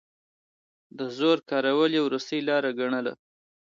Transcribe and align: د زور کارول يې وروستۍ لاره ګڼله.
د 0.97 0.99
زور 1.17 1.37
کارول 1.49 1.91
يې 1.97 2.01
وروستۍ 2.03 2.39
لاره 2.49 2.69
ګڼله. 2.79 3.13